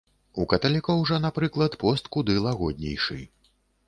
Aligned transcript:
У 0.43 0.45
каталікоў 0.51 1.03
жа, 1.09 1.19
напрыклад, 1.25 1.77
пост 1.83 2.09
куды 2.15 2.39
лагоднейшы. 2.47 3.19